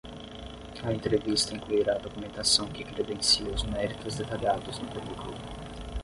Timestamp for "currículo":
4.87-5.35